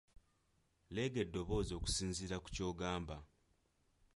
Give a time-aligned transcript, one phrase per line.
[0.93, 3.17] Leega eddoboozi okusinziira ku ky'ogamba.